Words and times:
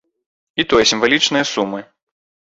І 0.61 0.63
тое 0.71 0.85
сімвалічныя 0.91 1.43
сумы. 1.51 1.83